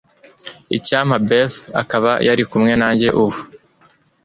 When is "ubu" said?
3.23-3.39